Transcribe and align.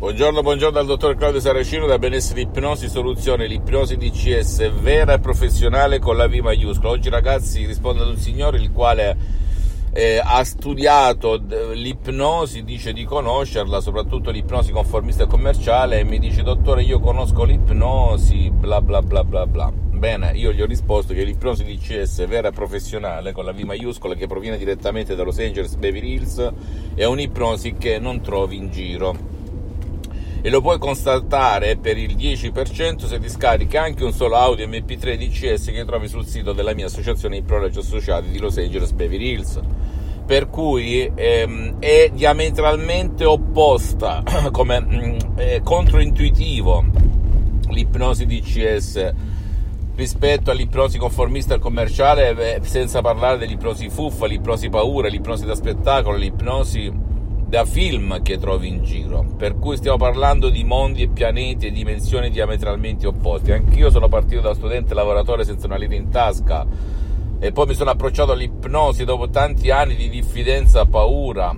Buongiorno, 0.00 0.40
buongiorno 0.40 0.78
dal 0.78 0.86
dottor 0.86 1.14
Claudio 1.14 1.40
Saracino 1.40 1.84
da 1.84 1.98
Benessere 1.98 2.40
Ipnosi 2.40 2.88
Soluzione, 2.88 3.46
l'ipnosi 3.46 3.98
DCS 3.98 4.70
vera 4.80 5.12
e 5.12 5.18
professionale 5.18 5.98
con 5.98 6.16
la 6.16 6.26
V 6.26 6.36
maiuscola. 6.36 6.92
Oggi 6.92 7.10
ragazzi 7.10 7.66
rispondo 7.66 8.04
ad 8.04 8.08
un 8.08 8.16
signore 8.16 8.56
il 8.56 8.72
quale 8.72 9.14
eh, 9.92 10.18
ha 10.24 10.42
studiato 10.42 11.38
l'ipnosi, 11.74 12.64
dice 12.64 12.94
di 12.94 13.04
conoscerla, 13.04 13.82
soprattutto 13.82 14.30
l'ipnosi 14.30 14.72
conformista 14.72 15.24
e 15.24 15.26
commerciale 15.26 15.98
e 15.98 16.04
mi 16.04 16.18
dice 16.18 16.42
dottore 16.42 16.82
io 16.82 16.98
conosco 16.98 17.44
l'ipnosi, 17.44 18.48
bla 18.48 18.80
bla 18.80 19.02
bla 19.02 19.22
bla 19.22 19.46
bla. 19.46 19.70
Bene, 19.70 20.32
io 20.32 20.50
gli 20.52 20.62
ho 20.62 20.66
risposto 20.66 21.12
che 21.12 21.24
l'ipnosi 21.24 21.62
DCS 21.62 22.26
vera 22.26 22.48
e 22.48 22.52
professionale 22.52 23.32
con 23.32 23.44
la 23.44 23.52
V 23.52 23.58
maiuscola 23.58 24.14
che 24.14 24.26
proviene 24.26 24.56
direttamente 24.56 25.14
da 25.14 25.24
Los 25.24 25.38
Angeles 25.40 25.74
Beverly 25.74 26.14
Hills 26.14 26.52
è 26.94 27.04
un'ipnosi 27.04 27.74
che 27.74 27.98
non 27.98 28.22
trovi 28.22 28.56
in 28.56 28.70
giro 28.70 29.29
e 30.42 30.48
lo 30.48 30.60
puoi 30.60 30.78
constatare 30.78 31.76
per 31.76 31.98
il 31.98 32.16
10% 32.16 33.06
se 33.06 33.18
ti 33.18 33.28
scarichi 33.28 33.76
anche 33.76 34.04
un 34.04 34.12
solo 34.12 34.36
audio 34.36 34.66
MP3 34.66 35.16
DCS 35.16 35.66
che 35.66 35.84
trovi 35.84 36.08
sul 36.08 36.24
sito 36.24 36.52
della 36.52 36.74
mia 36.74 36.86
associazione 36.86 37.36
Iprologi 37.36 37.78
Associati 37.78 38.30
di 38.30 38.38
Los 38.38 38.56
Angeles 38.56 38.92
Beverly 38.92 39.32
Hills. 39.32 39.60
Per 40.24 40.48
cui 40.48 41.10
ehm, 41.14 41.78
è 41.78 42.10
diametralmente 42.14 43.24
opposta 43.24 44.22
come 44.50 45.16
è 45.34 45.60
controintuitivo 45.62 46.84
l'ipnosi 47.68 48.26
DCS 48.26 49.12
rispetto 49.94 50.50
all'ipnosi 50.50 50.96
conformista 50.98 51.56
e 51.56 51.58
commerciale 51.58 52.56
eh, 52.56 52.60
senza 52.62 53.02
parlare 53.02 53.36
dell'ipnosi 53.36 53.90
fuffa, 53.90 54.26
l'ipnosi 54.26 54.70
paura, 54.70 55.08
l'ipnosi 55.08 55.44
da 55.44 55.54
spettacolo, 55.54 56.16
l'ipnosi 56.16 57.09
da 57.50 57.64
film 57.64 58.22
che 58.22 58.38
trovi 58.38 58.68
in 58.68 58.84
giro, 58.84 59.26
per 59.36 59.58
cui 59.58 59.76
stiamo 59.76 59.96
parlando 59.96 60.50
di 60.50 60.62
mondi 60.62 61.02
e 61.02 61.08
pianeti 61.08 61.66
e 61.66 61.72
dimensioni 61.72 62.30
diametralmente 62.30 63.08
opposti. 63.08 63.50
Anch'io 63.50 63.90
sono 63.90 64.06
partito 64.06 64.40
da 64.40 64.54
studente 64.54 64.94
lavoratore 64.94 65.42
senza 65.44 65.66
una 65.66 65.76
lira 65.76 65.96
in 65.96 66.10
tasca 66.10 66.64
e 67.40 67.50
poi 67.50 67.66
mi 67.66 67.74
sono 67.74 67.90
approcciato 67.90 68.30
all'ipnosi 68.30 69.04
dopo 69.04 69.30
tanti 69.30 69.68
anni 69.72 69.96
di 69.96 70.08
diffidenza, 70.08 70.86
paura, 70.86 71.52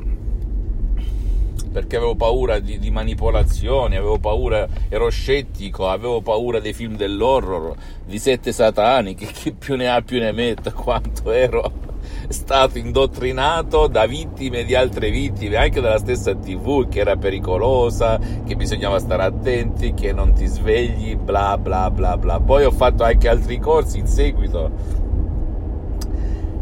perché 1.70 1.96
avevo 1.96 2.14
paura 2.14 2.58
di, 2.58 2.78
di 2.78 2.90
manipolazioni, 2.90 3.96
avevo 3.96 4.18
paura, 4.18 4.66
ero 4.88 5.10
scettico, 5.10 5.90
avevo 5.90 6.22
paura 6.22 6.58
dei 6.58 6.72
film 6.72 6.96
dell'horror, 6.96 7.74
di 8.06 8.18
sette 8.18 8.50
satani, 8.50 9.14
che 9.14 9.26
chi 9.30 9.52
più 9.52 9.76
ne 9.76 9.90
ha 9.90 10.00
più 10.00 10.18
ne 10.18 10.32
metta, 10.32 10.72
quanto 10.72 11.30
ero 11.30 11.91
stato 12.32 12.78
indottrinato 12.78 13.86
da 13.86 14.06
vittime 14.06 14.64
di 14.64 14.74
altre 14.74 15.10
vittime, 15.10 15.56
anche 15.56 15.80
dalla 15.80 15.98
stessa 15.98 16.34
TV, 16.34 16.88
che 16.88 17.00
era 17.00 17.16
pericolosa, 17.16 18.18
che 18.44 18.56
bisognava 18.56 18.98
stare 18.98 19.22
attenti, 19.24 19.94
che 19.94 20.12
non 20.12 20.32
ti 20.32 20.46
svegli, 20.46 21.16
bla 21.16 21.56
bla 21.58 21.90
bla 21.90 22.16
bla. 22.16 22.40
Poi 22.40 22.64
ho 22.64 22.70
fatto 22.70 23.04
anche 23.04 23.28
altri 23.28 23.58
corsi 23.58 23.98
in 23.98 24.06
seguito. 24.06 25.00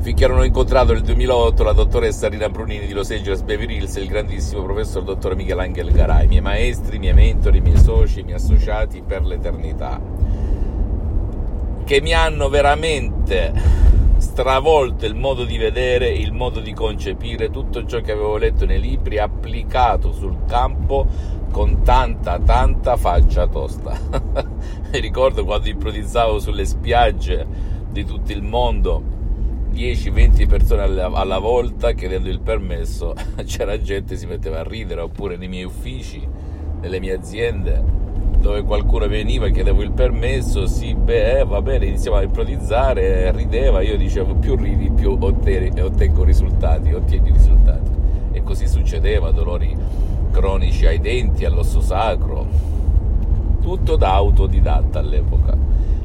Finché 0.01 0.27
non 0.27 0.39
ho 0.39 0.45
incontrato 0.45 0.95
nel 0.95 1.03
2008 1.03 1.63
la 1.63 1.73
dottoressa 1.73 2.29
Rina 2.29 2.49
Brunini 2.49 2.87
di 2.87 2.95
Los 2.95 3.11
Angeles 3.11 3.43
Beverly 3.43 3.77
Hills 3.77 3.97
e 3.97 4.01
il 4.01 4.09
grandissimo 4.09 4.63
professor 4.63 5.03
dottor 5.03 5.37
Michelangelo 5.37 5.91
Garai, 5.91 6.27
miei 6.27 6.41
maestri, 6.41 6.99
miei 6.99 7.13
mentori, 7.13 7.61
miei 7.61 7.77
soci, 7.77 8.23
miei 8.23 8.37
associati 8.37 9.03
per 9.07 9.23
l'eternità, 9.25 10.01
che 11.85 12.01
mi 12.01 12.15
hanno 12.15 12.49
veramente 12.49 13.80
stravolto 14.21 15.07
il 15.07 15.15
modo 15.15 15.45
di 15.45 15.57
vedere, 15.57 16.11
il 16.11 16.33
modo 16.33 16.61
di 16.61 16.73
concepire 16.73 17.51
tutto 17.51 17.85
ciò 17.87 18.01
che 18.01 18.13
avevo 18.13 18.37
letto 18.37 18.67
nei 18.67 18.81
libri, 18.81 19.19
applicato 19.19 20.13
sul 20.13 20.45
campo 20.47 21.07
con 21.51 21.83
tanta, 21.83 22.39
tanta 22.39 22.97
faccia 22.97 23.47
tosta. 23.47 23.99
Mi 24.93 25.01
ricordo 25.01 25.45
quando 25.45 25.69
improvvisavo 25.69 26.39
sulle 26.39 26.67
spiagge 26.67 27.47
di 27.91 28.05
tutto 28.05 28.33
il 28.33 28.43
mondo 28.43 29.03
10-20 29.73 30.47
persone 30.47 30.83
alla, 30.83 31.07
alla, 31.07 31.39
volta 31.39 31.93
chiedendo 31.93 32.29
il 32.29 32.41
permesso, 32.41 33.15
c'era 33.45 33.81
gente 33.81 34.15
che 34.15 34.21
si 34.21 34.27
metteva 34.27 34.61
a 34.61 34.65
ridere, 34.65 35.01
oppure 35.01 35.37
nei 35.37 35.49
miei 35.49 35.65
uffici, 35.65 36.27
nelle 36.81 37.01
mie 37.01 37.15
aziende 37.15 38.00
dove 38.41 38.63
qualcuno 38.63 39.07
veniva 39.07 39.47
e 39.47 39.53
chiedevo 39.53 39.83
il 39.83 39.93
permesso, 39.93 40.67
sì, 40.67 40.95
beh, 40.95 41.45
va 41.45 41.61
bene, 41.61 41.87
iniziamo 41.87 42.17
a 42.17 42.23
improvvisare, 42.23 43.31
rideva, 43.33 43.83
io 43.83 43.97
dicevo 43.97 44.35
più 44.35 44.57
ridi 44.57 44.91
più 44.91 45.17
ottengo 45.21 46.25
risultati, 46.25 46.93
ottieni 46.93 47.31
risultati. 47.31 47.91
E 48.33 48.43
così 48.43 48.67
succedeva, 48.67 49.31
dolori 49.31 49.77
cronici 50.31 50.87
ai 50.87 51.01
denti, 51.01 51.45
all'osso 51.45 51.81
sacro, 51.81 52.47
tutto 53.61 53.97
da 53.97 54.15
autodidatta 54.15 55.01
all'epoca, 55.01 55.55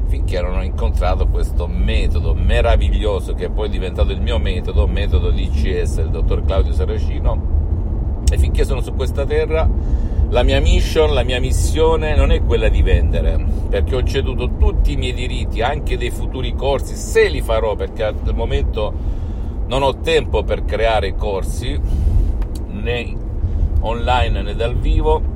finché 0.06 0.40
non 0.42 0.58
ho 0.58 0.62
incontrato 0.62 1.26
questo 1.28 1.66
metodo 1.66 2.34
meraviglioso 2.34 3.34
che 3.34 3.46
è 3.46 3.50
poi 3.50 3.70
diventato 3.70 4.12
il 4.12 4.20
mio 4.20 4.38
metodo, 4.38 4.86
metodo 4.86 5.30
DCS 5.30 5.96
del 5.96 6.10
dottor 6.10 6.44
Claudio 6.44 6.72
Saracino, 6.72 7.54
e 8.30 8.36
finché 8.36 8.64
sono 8.64 8.82
su 8.82 8.92
questa 8.92 9.24
terra 9.24 9.68
la 10.28 10.42
mia 10.42 10.60
mission, 10.60 11.14
la 11.14 11.22
mia 11.22 11.38
missione 11.38 12.16
non 12.16 12.30
è 12.32 12.42
quella 12.42 12.68
di 12.68 12.82
vendere, 12.82 13.44
perché 13.68 13.94
ho 13.94 14.02
ceduto 14.02 14.56
tutti 14.58 14.92
i 14.92 14.96
miei 14.96 15.12
diritti, 15.12 15.62
anche 15.62 15.96
dei 15.96 16.10
futuri 16.10 16.54
corsi, 16.54 16.96
se 16.96 17.28
li 17.28 17.40
farò, 17.40 17.76
perché 17.76 18.04
al 18.04 18.16
momento 18.34 18.92
non 19.66 19.82
ho 19.82 19.98
tempo 19.98 20.42
per 20.42 20.64
creare 20.64 21.14
corsi, 21.14 21.78
né 22.68 23.16
online 23.80 24.42
né 24.42 24.54
dal 24.54 24.74
vivo, 24.76 25.34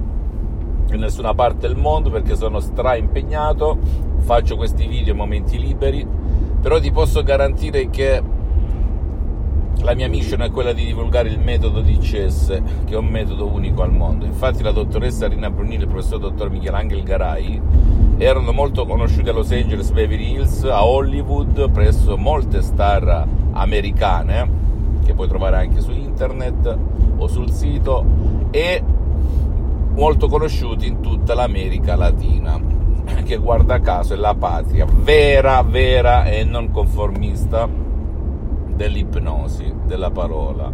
in 0.90 0.98
nessuna 0.98 1.34
parte 1.34 1.68
del 1.68 1.76
mondo, 1.76 2.10
perché 2.10 2.34
sono 2.34 2.58
stra 2.58 2.96
impegnato, 2.96 3.78
faccio 4.18 4.56
questi 4.56 4.86
video 4.86 5.12
in 5.12 5.18
momenti 5.18 5.58
liberi, 5.58 6.04
però 6.60 6.80
ti 6.80 6.90
posso 6.90 7.22
garantire 7.22 7.90
che 7.90 8.20
la 9.82 9.94
mia 9.94 10.08
mission 10.08 10.42
è 10.42 10.50
quella 10.50 10.72
di 10.72 10.84
divulgare 10.84 11.28
il 11.28 11.38
metodo 11.38 11.80
DCS, 11.80 12.62
che 12.84 12.94
è 12.94 12.96
un 12.96 13.06
metodo 13.06 13.46
unico 13.46 13.82
al 13.82 13.92
mondo. 13.92 14.24
Infatti 14.24 14.62
la 14.62 14.72
dottoressa 14.72 15.28
Rina 15.28 15.50
Brunini 15.50 15.76
e 15.76 15.80
il 15.80 15.88
professor 15.88 16.18
dottor 16.18 16.50
Michelangelo 16.50 17.02
Garai 17.02 17.60
erano 18.18 18.52
molto 18.52 18.84
conosciuti 18.84 19.28
a 19.28 19.32
Los 19.32 19.50
Angeles, 19.50 19.90
Beverly 19.90 20.32
Hills, 20.32 20.64
a 20.64 20.84
Hollywood, 20.84 21.70
presso 21.70 22.16
molte 22.16 22.60
star 22.62 23.26
americane, 23.52 24.48
che 25.04 25.14
puoi 25.14 25.28
trovare 25.28 25.56
anche 25.56 25.80
su 25.80 25.90
internet 25.90 26.78
o 27.16 27.26
sul 27.26 27.50
sito, 27.50 28.04
e 28.50 28.82
molto 29.94 30.28
conosciuti 30.28 30.86
in 30.86 31.00
tutta 31.00 31.34
l'America 31.34 31.96
Latina, 31.96 32.60
che 33.24 33.36
guarda 33.38 33.80
caso 33.80 34.14
è 34.14 34.16
la 34.16 34.34
patria 34.34 34.86
vera, 34.86 35.62
vera 35.62 36.24
e 36.26 36.44
non 36.44 36.70
conformista 36.70 37.88
dell'ipnosi, 38.80 39.70
della 39.84 40.10
parola, 40.10 40.72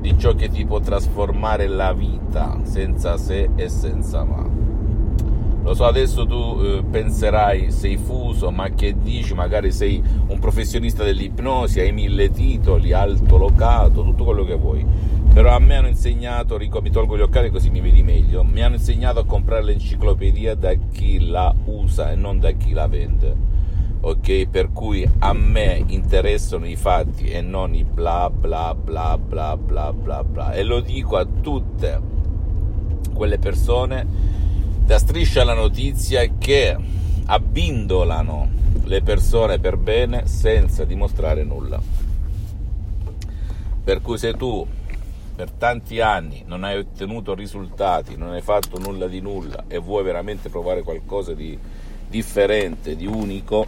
di 0.00 0.16
ciò 0.16 0.32
che 0.36 0.48
ti 0.48 0.64
può 0.64 0.78
trasformare 0.78 1.66
la 1.66 1.92
vita 1.92 2.60
senza 2.62 3.16
se 3.16 3.50
e 3.56 3.68
senza 3.68 4.22
ma. 4.22 4.48
Lo 5.62 5.74
so, 5.74 5.86
adesso 5.86 6.24
tu 6.24 6.60
eh, 6.62 6.84
penserai, 6.88 7.72
sei 7.72 7.96
fuso, 7.96 8.52
ma 8.52 8.68
che 8.68 8.94
dici? 8.96 9.34
Magari 9.34 9.72
sei 9.72 10.00
un 10.28 10.38
professionista 10.38 11.02
dell'ipnosi, 11.02 11.80
hai 11.80 11.90
mille 11.90 12.30
titoli, 12.30 12.92
alto 12.92 13.36
locato, 13.36 14.04
tutto 14.04 14.22
quello 14.22 14.44
che 14.44 14.54
vuoi. 14.54 14.86
Però 15.34 15.52
a 15.52 15.58
me 15.58 15.76
hanno 15.76 15.88
insegnato, 15.88 16.58
mi 16.58 16.90
tolgo 16.90 17.16
gli 17.16 17.22
occhiali 17.22 17.50
così 17.50 17.70
mi 17.70 17.80
vedi 17.80 18.04
meglio, 18.04 18.44
mi 18.44 18.62
hanno 18.62 18.76
insegnato 18.76 19.18
a 19.18 19.24
comprare 19.24 19.64
l'enciclopedia 19.64 20.54
da 20.54 20.74
chi 20.92 21.26
la 21.26 21.52
usa 21.64 22.12
e 22.12 22.14
non 22.14 22.38
da 22.38 22.52
chi 22.52 22.70
la 22.70 22.86
vende 22.86 23.58
ok? 24.00 24.46
Per 24.48 24.72
cui 24.72 25.08
a 25.18 25.32
me 25.32 25.82
interessano 25.86 26.66
i 26.66 26.76
fatti 26.76 27.28
e 27.28 27.40
non 27.40 27.74
i 27.74 27.84
bla 27.84 28.30
bla 28.30 28.74
bla 28.74 29.18
bla 29.18 29.56
bla 29.56 29.92
bla 29.92 30.24
bla. 30.24 30.52
E 30.52 30.62
lo 30.62 30.80
dico 30.80 31.16
a 31.16 31.26
tutte 31.26 32.00
quelle 33.12 33.38
persone 33.38 34.06
da 34.84 34.98
striscia 34.98 35.44
la 35.44 35.54
notizia 35.54 36.24
che 36.38 36.76
abbindolano 37.26 38.48
le 38.84 39.02
persone 39.02 39.58
per 39.58 39.76
bene 39.76 40.26
senza 40.26 40.84
dimostrare 40.84 41.44
nulla. 41.44 41.80
Per 43.82 44.00
cui 44.00 44.18
se 44.18 44.34
tu 44.34 44.66
per 45.36 45.52
tanti 45.52 46.00
anni 46.00 46.42
non 46.46 46.64
hai 46.64 46.76
ottenuto 46.76 47.34
risultati, 47.34 48.16
non 48.16 48.30
hai 48.32 48.42
fatto 48.42 48.78
nulla 48.78 49.06
di 49.06 49.20
nulla 49.20 49.64
e 49.68 49.78
vuoi 49.78 50.02
veramente 50.02 50.48
provare 50.48 50.82
qualcosa 50.82 51.32
di 51.34 51.58
differente, 52.10 52.96
di 52.96 53.06
unico, 53.06 53.64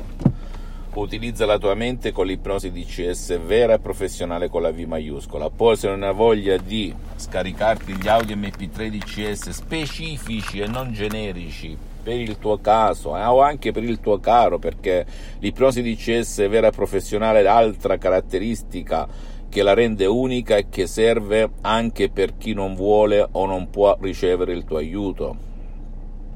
utilizza 0.95 1.47
la 1.47 1.59
tua 1.59 1.75
mente 1.75 2.13
con 2.13 2.27
l'ipnosi 2.27 2.71
DCS 2.71 3.39
vera 3.41 3.75
e 3.75 3.79
professionale 3.79 4.49
con 4.49 4.61
la 4.61 4.73
V 4.73 4.81
maiuscola. 4.81 5.49
Poi 5.49 5.77
se 5.77 5.89
non 5.89 6.03
hai 6.03 6.13
voglia 6.13 6.57
di 6.59 6.95
scaricarti 7.17 7.95
gli 7.95 8.09
audio 8.09 8.37
MP3 8.37 8.89
DCS 8.89 9.51
specifici 9.51 10.59
e 10.59 10.67
non 10.67 10.93
generici 10.93 11.77
per 12.03 12.19
il 12.19 12.37
tuo 12.39 12.59
caso 12.61 13.17
eh, 13.17 13.25
o 13.25 13.41
anche 13.41 13.71
per 13.71 13.85
il 13.85 14.01
tuo 14.01 14.19
caro, 14.19 14.59
perché 14.59 15.07
l'ipnosi 15.39 15.83
DCS 15.83 16.49
vera 16.49 16.67
e 16.67 16.73
professionale 16.73 17.41
è 17.41 17.47
altra 17.47 17.97
caratteristica 17.97 19.09
che 19.49 19.63
la 19.63 19.75
rende 19.75 20.07
unica 20.07 20.57
e 20.57 20.67
che 20.69 20.87
serve 20.87 21.49
anche 21.61 22.11
per 22.11 22.37
chi 22.37 22.55
non 22.55 22.75
vuole 22.75 23.27
o 23.31 23.47
non 23.47 23.71
può 23.71 23.97
ricevere 24.01 24.53
il 24.53 24.65
tuo 24.65 24.79
aiuto 24.79 25.51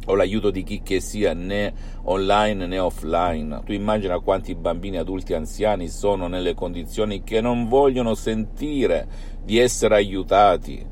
o 0.06 0.14
l'aiuto 0.14 0.50
di 0.50 0.62
chi 0.62 0.82
che 0.82 1.00
sia 1.00 1.32
né 1.34 1.72
online 2.04 2.66
né 2.66 2.78
offline. 2.78 3.62
Tu 3.64 3.72
immagina 3.72 4.18
quanti 4.20 4.54
bambini, 4.54 4.96
adulti, 4.98 5.34
anziani 5.34 5.88
sono 5.88 6.28
nelle 6.28 6.54
condizioni 6.54 7.22
che 7.22 7.40
non 7.40 7.68
vogliono 7.68 8.14
sentire 8.14 9.06
di 9.42 9.58
essere 9.58 9.96
aiutati. 9.96 10.84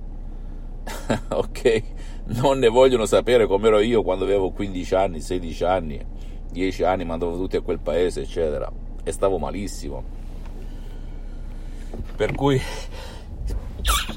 ok? 1.28 1.82
Non 2.26 2.58
ne 2.58 2.68
vogliono 2.68 3.06
sapere 3.06 3.46
come 3.46 3.68
ero 3.68 3.80
io 3.80 4.02
quando 4.02 4.24
avevo 4.24 4.50
15 4.50 4.94
anni, 4.94 5.20
16 5.20 5.64
anni, 5.64 6.04
10 6.50 6.82
anni, 6.82 7.04
mandavo 7.04 7.36
tutti 7.36 7.56
a 7.56 7.60
quel 7.60 7.80
paese, 7.80 8.22
eccetera. 8.22 8.70
E 9.02 9.12
stavo 9.12 9.38
malissimo. 9.38 10.22
Per 12.16 12.34
cui, 12.34 12.60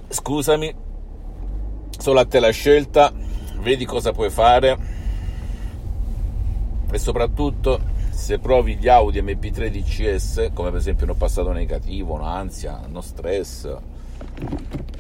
scusami, 0.08 0.74
solo 1.98 2.20
a 2.20 2.26
te 2.26 2.40
la 2.40 2.52
scelta 2.52 3.12
vedi 3.60 3.86
cosa 3.86 4.12
puoi 4.12 4.30
fare? 4.30 4.78
E 6.90 6.98
soprattutto 6.98 7.80
se 8.12 8.40
provi 8.40 8.76
gli 8.78 8.88
Audi 8.88 9.22
MP3 9.22 9.70
DCS 9.70 10.50
come 10.54 10.70
per 10.70 10.80
esempio 10.80 11.06
un 11.10 11.18
passato 11.18 11.52
negativo, 11.52 12.14
un'ansia, 12.14 12.82
uno 12.88 13.02
stress, 13.02 13.76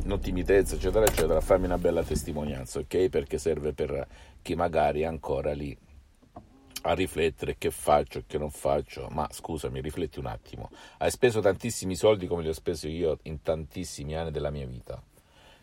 non 0.04 0.20
timidezza 0.20 0.76
eccetera 0.76 1.06
eccetera 1.06 1.42
fammi 1.42 1.66
una 1.66 1.78
bella 1.78 2.04
testimonianza 2.04 2.80
ok? 2.80 3.10
Perché 3.10 3.38
serve 3.38 3.74
per 3.74 4.08
chi 4.42 4.56
magari 4.56 5.02
è 5.02 5.06
ancora 5.06 5.54
lì 5.54 5.76
a 6.82 6.94
riflettere 6.94 7.56
che 7.58 7.72
faccio 7.72 8.20
e 8.20 8.24
che 8.28 8.38
non 8.38 8.52
faccio. 8.52 9.08
Ma 9.12 9.28
scusami 9.30 9.82
rifletti 9.82 10.20
un 10.20 10.28
attimo. 10.28 10.70
Hai 11.00 11.12
speso 11.12 11.42
tantissimi 11.42 11.96
soldi 11.96 12.28
come 12.28 12.44
li 12.44 12.50
ho 12.50 12.54
spesi 12.54 12.90
io 12.90 13.20
in 13.24 13.42
tantissimi 13.42 14.16
anni 14.16 14.32
della 14.32 14.52
mia 14.52 14.66
vita 14.66 15.02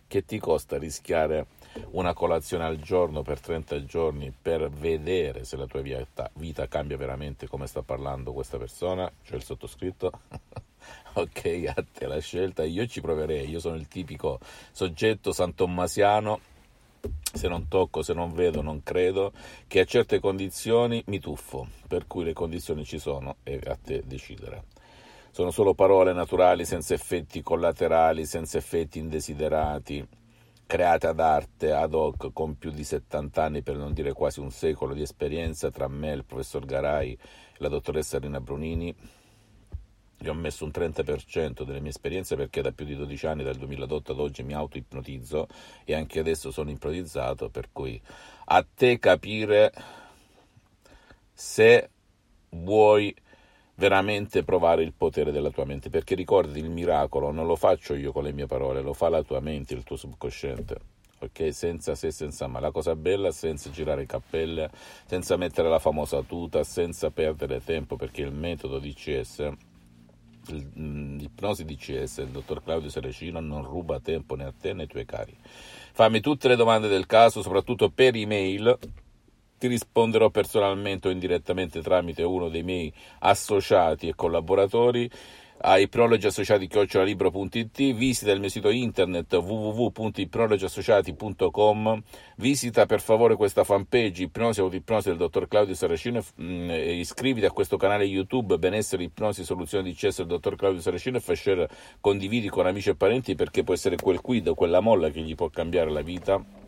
che 0.07 0.25
ti 0.25 0.39
costa 0.39 0.79
rischiare 0.79 1.47
una 1.91 2.13
colazione 2.13 2.65
al 2.65 2.79
giorno 2.79 3.23
per 3.23 3.41
30 3.41 3.85
giorni 3.85 4.33
per 4.33 4.71
vedere 4.71 5.45
se 5.45 5.57
la 5.57 5.67
tua 5.67 5.81
vita, 5.81 6.31
vita 6.35 6.69
cambia 6.69 6.97
veramente 6.97 7.49
come 7.49 7.67
sta 7.67 7.83
parlando 7.83 8.33
questa 8.33 8.59
persona, 8.59 9.11
cioè 9.23 9.37
il 9.37 9.45
sottoscritto? 9.45 10.13
ok, 11.15 11.73
a 11.75 11.85
te 11.93 12.07
la 12.07 12.21
scelta, 12.21 12.65
io 12.65 12.87
ci 12.87 13.01
proverei, 13.01 13.49
io 13.49 13.61
sono 13.61 13.77
il 13.77 13.89
tipico 13.89 14.39
soggetto 14.73 15.33
santommasiano 15.33 16.53
se 17.33 17.49
non 17.49 17.69
tocco, 17.69 18.03
se 18.03 18.15
non 18.15 18.33
vedo, 18.33 18.63
non 18.63 18.83
credo, 18.83 19.33
che 19.67 19.81
a 19.81 19.85
certe 19.85 20.21
condizioni 20.21 21.03
mi 21.07 21.19
tuffo, 21.19 21.69
per 21.87 22.07
cui 22.07 22.25
le 22.25 22.33
condizioni 22.33 22.85
ci 22.85 22.99
sono 22.99 23.37
e 23.43 23.61
a 23.67 23.77
te 23.77 24.03
decidere. 24.07 24.65
Sono 25.35 25.51
solo 25.51 25.75
parole 25.75 26.13
naturali, 26.13 26.65
senza 26.65 26.95
effetti 26.95 27.43
collaterali, 27.43 28.25
senza 28.25 28.57
effetti 28.57 29.01
indesiderati, 29.01 30.07
create 30.65 31.09
ad 31.09 31.19
arte 31.19 31.73
ad 31.73 31.93
hoc 31.93 32.33
con 32.33 32.57
più 32.57 32.71
di 32.71 32.85
70 32.85 33.43
anni, 33.43 33.63
per 33.63 33.77
non 33.77 33.93
dire 33.93 34.13
quasi 34.13 34.39
un 34.39 34.53
secolo 34.53 34.95
di 34.95 35.03
esperienza 35.03 35.73
tra 35.73 35.89
me, 35.89 36.13
il 36.13 36.25
professor 36.25 36.65
Garai 36.65 37.11
e 37.15 37.19
la 37.57 37.67
dottoressa 37.67 38.21
Rina 38.21 38.41
Brunini. 38.41 38.95
Gli 40.17 40.29
ho 40.29 40.35
messo 40.35 40.65
un 40.65 40.71
30% 40.73 41.65
delle 41.65 41.81
mie 41.81 41.91
esperienze 41.91 42.37
perché 42.37 42.63
da 42.63 42.71
più 42.71 42.85
di 42.85 42.95
12 42.95 43.27
anni, 43.27 43.43
dal 43.43 43.57
2008 43.57 44.13
ad 44.13 44.21
oggi, 44.21 44.45
mi 44.45 44.55
auto-ipnotizzo 44.55 45.49
e 45.83 45.95
anche 45.95 46.21
adesso 46.21 46.53
sono 46.53 46.71
ipnotizzato, 46.71 47.51
per 47.51 47.71
cui 47.73 48.01
a 48.45 48.65
te 48.73 49.01
capire 49.01 49.73
se 51.33 51.91
vuoi 52.51 53.13
veramente 53.77 54.45
provare 54.45 54.83
il 54.83 54.93
potere 54.93 55.33
della 55.33 55.51
tua 55.51 55.65
mente, 55.65 55.91
perché 55.91 56.15
ricordati 56.15 56.59
il 56.59 56.71
miracolo 56.71 57.31
non 57.33 57.47
lo 57.47 57.57
faccio 57.57 57.95
io 57.95 58.13
con 58.13 58.25
le 58.25 58.33
mie 58.33 58.47
parole, 58.47 58.83
lo 58.83 58.93
fa 58.93 59.09
la 59.09 59.23
tua 59.23 59.41
mente, 59.41 59.75
il 59.75 59.83
tuo 59.83 59.97
subconsciente. 59.97 60.93
Ok, 61.21 61.55
senza 61.55 61.95
se, 61.95 62.11
senza 62.11 62.47
ma. 62.47 62.61
La 62.61 62.71
cosa 62.71 62.95
bella 62.95 63.31
senza 63.31 63.71
girare 63.71 64.05
cappelle, 64.05 64.71
senza 65.07 65.37
mettere 65.37 65.69
la 65.71 65.79
famosa 65.79 66.21
tuta, 66.23 66.63
senza 66.65 67.11
perdere 67.11 67.65
tempo, 67.65 67.97
perché 67.97 68.21
il 68.23 68.33
metodo 68.33 68.79
DCS, 68.79 69.51
mm, 70.53 71.17
l'ipnosi 71.19 71.65
DCS, 71.65 72.19
il 72.19 72.29
dottor 72.29 72.63
Claudio 72.63 72.91
Serecino 72.91 73.41
non 73.41 73.65
ruba 73.65 74.01
tempo 74.01 74.35
né 74.35 74.45
a 74.45 74.53
te 74.53 74.75
né 74.75 74.83
ai 74.83 74.89
tuoi 74.89 75.07
cari. 75.07 75.35
Fammi 75.93 76.21
tutte 76.21 76.49
le 76.49 76.57
domande 76.57 76.89
del 76.89 77.07
caso, 77.07 77.41
soprattutto 77.41 77.89
per 77.89 78.15
email 78.17 78.77
ti 79.65 79.69
risponderò 79.69 80.29
personalmente 80.29 81.09
o 81.09 81.11
indirettamente 81.11 81.81
tramite 81.81 82.23
uno 82.23 82.51
dei 82.51 82.63
miei 82.63 82.93
associati 83.21 84.09
e 84.09 84.15
collaboratori. 84.15 85.11
Ai 85.57 85.89
prologi 85.89 86.27
associati 86.27 86.67
chiocciolalibro.it 86.67 87.95
visita 87.95 88.33
il 88.33 88.41
mio 88.41 88.51
sito 88.51 88.69
internet 88.69 89.33
www.iprologiassociati.com 89.33 92.03
visita 92.37 92.85
per 92.85 93.01
favore 93.01 93.37
questa 93.37 93.65
fanpage 93.65 94.25
ipnosi 94.25 94.61
autoipnosi 94.61 95.09
del 95.09 95.17
dottor 95.17 95.49
Claudio 95.49 95.75
Saracino 95.75 96.23
mm, 96.43 96.69
e 96.69 96.99
iscriviti 96.99 97.47
a 97.47 97.51
questo 97.51 97.79
canale 97.79 98.05
youtube 98.05 98.59
benessere 98.59 99.05
ipnosi 99.05 99.45
soluzione 99.45 99.85
di 99.85 99.97
cesso 99.97 100.25
del 100.25 100.33
dottor 100.33 100.57
Claudio 100.57 100.83
Saracino 100.83 101.17
e 101.17 101.21
fai 101.21 101.37
share 101.37 101.71
condividi 102.01 102.51
con 102.51 102.67
amici 102.67 102.91
e 102.91 102.97
parenti 102.97 103.35
perché 103.35 103.63
può 103.63 103.73
essere 103.73 103.97
quel 103.97 104.21
quid 104.21 104.55
quella 104.55 104.81
molla 104.81 105.09
che 105.09 105.23
gli 105.23 105.35
può 105.35 105.49
cambiare 105.49 105.91
la 105.91 106.03
vita 106.03 106.64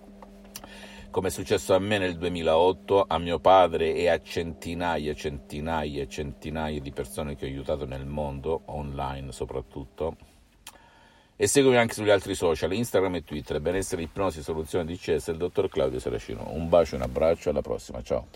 come 1.17 1.29
è 1.29 1.31
successo 1.31 1.73
a 1.73 1.79
me 1.79 1.97
nel 1.97 2.19
2008, 2.19 3.07
a 3.09 3.17
mio 3.17 3.39
padre 3.39 3.95
e 3.95 4.07
a 4.09 4.21
centinaia, 4.21 5.15
centinaia 5.15 6.03
e 6.03 6.09
centinaia 6.09 6.79
di 6.79 6.93
persone 6.93 7.37
che 7.37 7.47
ho 7.47 7.49
aiutato 7.49 7.87
nel 7.87 8.05
mondo, 8.05 8.65
online 8.67 9.33
soprattutto. 9.33 10.19
E 11.35 11.47
seguimi 11.47 11.79
anche 11.79 11.95
sugli 11.95 12.11
altri 12.11 12.35
social, 12.35 12.75
Instagram 12.75 13.15
e 13.15 13.25
Twitter, 13.25 13.63
benessere, 13.63 14.03
ipnosi, 14.03 14.43
soluzione 14.43 14.85
di 14.85 14.99
CS, 14.99 15.29
il 15.29 15.39
dottor 15.39 15.71
Claudio 15.71 15.99
Saracino. 15.99 16.51
Un 16.51 16.69
bacio, 16.69 16.97
un 16.97 17.01
abbraccio, 17.01 17.49
alla 17.49 17.63
prossima, 17.63 18.03
ciao. 18.03 18.27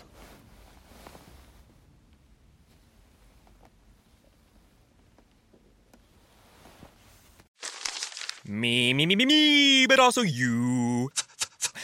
Me, 8.45 8.91
me, 8.95 9.05
me, 9.05 9.15
me, 9.15 9.25
me, 9.25 9.85
but 9.85 9.99
also 9.99 10.23
you. 10.23 11.11